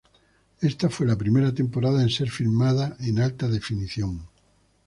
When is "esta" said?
0.61-0.89